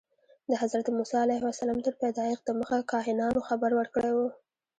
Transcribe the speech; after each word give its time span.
د 0.49 0.51
حضرت 0.61 0.85
موسی 0.97 1.15
علیه 1.25 1.43
السلام 1.53 1.79
تر 1.85 1.93
پیدایښت 2.01 2.43
دمخه 2.45 2.77
کاهنانو 2.91 3.39
خبر 3.47 3.71
ورکړی 3.75 4.11
و. 4.13 4.17